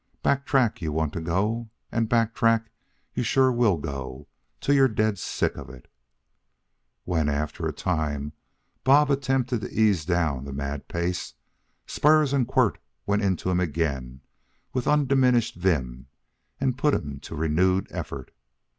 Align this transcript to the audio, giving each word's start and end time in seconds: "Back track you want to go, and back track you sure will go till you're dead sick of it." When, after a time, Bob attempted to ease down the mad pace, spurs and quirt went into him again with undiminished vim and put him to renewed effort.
"Back 0.23 0.47
track 0.47 0.81
you 0.81 0.91
want 0.91 1.13
to 1.13 1.21
go, 1.21 1.69
and 1.91 2.09
back 2.09 2.33
track 2.33 2.71
you 3.13 3.21
sure 3.21 3.51
will 3.51 3.77
go 3.77 4.27
till 4.59 4.73
you're 4.73 4.87
dead 4.87 5.19
sick 5.19 5.55
of 5.55 5.69
it." 5.69 5.87
When, 7.03 7.29
after 7.29 7.67
a 7.67 7.71
time, 7.71 8.33
Bob 8.83 9.11
attempted 9.11 9.61
to 9.61 9.69
ease 9.71 10.03
down 10.03 10.43
the 10.43 10.53
mad 10.53 10.87
pace, 10.87 11.35
spurs 11.85 12.33
and 12.33 12.47
quirt 12.47 12.79
went 13.05 13.21
into 13.21 13.51
him 13.51 13.59
again 13.59 14.21
with 14.73 14.87
undiminished 14.87 15.53
vim 15.53 16.07
and 16.59 16.79
put 16.79 16.95
him 16.95 17.19
to 17.19 17.35
renewed 17.35 17.85
effort. 17.91 18.31